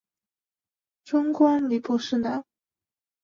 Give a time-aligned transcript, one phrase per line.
[1.03, 2.43] 终官礼部侍郎。